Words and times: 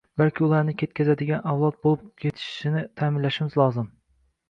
balki 0.19 0.43
ularni 0.45 0.73
ketkazadigan 0.81 1.45
avlod 1.53 1.79
bo‘lib 1.85 2.27
yetishishini 2.29 2.85
ta’minlashimiz 3.03 3.63
lozim. 3.65 3.91